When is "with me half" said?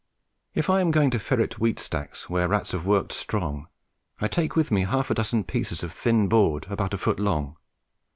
4.55-5.11